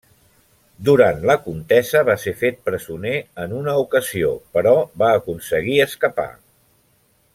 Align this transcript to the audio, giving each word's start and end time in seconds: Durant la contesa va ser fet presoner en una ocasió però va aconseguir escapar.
Durant 0.87 1.19
la 1.31 1.35
contesa 1.41 2.01
va 2.07 2.15
ser 2.23 2.33
fet 2.39 2.57
presoner 2.69 3.13
en 3.43 3.53
una 3.59 3.77
ocasió 3.83 4.33
però 4.57 4.75
va 5.03 5.11
aconseguir 5.19 5.77
escapar. 5.87 6.27